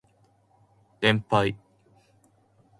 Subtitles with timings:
[1.01, 1.55] 連敗